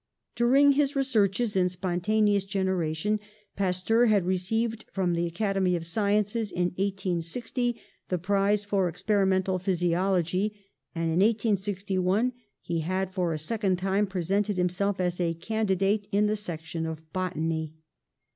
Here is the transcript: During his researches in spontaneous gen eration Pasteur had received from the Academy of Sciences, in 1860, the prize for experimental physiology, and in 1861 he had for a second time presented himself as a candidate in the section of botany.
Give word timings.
During 0.35 0.71
his 0.71 0.95
researches 0.95 1.55
in 1.55 1.69
spontaneous 1.69 2.43
gen 2.43 2.65
eration 2.65 3.19
Pasteur 3.55 4.07
had 4.07 4.25
received 4.25 4.83
from 4.91 5.13
the 5.13 5.27
Academy 5.27 5.75
of 5.75 5.85
Sciences, 5.85 6.51
in 6.51 6.69
1860, 6.69 7.79
the 8.09 8.17
prize 8.17 8.65
for 8.65 8.89
experimental 8.89 9.59
physiology, 9.59 10.59
and 10.95 11.03
in 11.03 11.19
1861 11.19 12.33
he 12.61 12.79
had 12.79 13.13
for 13.13 13.31
a 13.31 13.37
second 13.37 13.75
time 13.77 14.07
presented 14.07 14.57
himself 14.57 14.99
as 14.99 15.19
a 15.21 15.35
candidate 15.35 16.07
in 16.11 16.25
the 16.25 16.35
section 16.35 16.87
of 16.87 17.13
botany. 17.13 17.75